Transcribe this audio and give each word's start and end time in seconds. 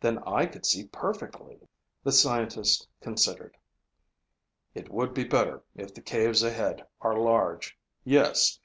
Then 0.00 0.18
I 0.18 0.46
could 0.46 0.64
see 0.64 0.86
perfectly." 0.92 1.58
The 2.04 2.12
scientist 2.12 2.86
considered. 3.00 3.56
"It 4.76 4.92
would 4.92 5.12
be 5.12 5.24
better 5.24 5.64
if 5.74 5.92
the 5.92 6.00
caves 6.02 6.44
ahead 6.44 6.86
are 7.00 7.18
large, 7.18 7.76
yes. 8.04 8.60